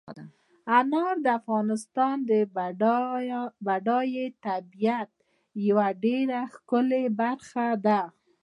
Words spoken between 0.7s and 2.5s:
انار د افغانستان د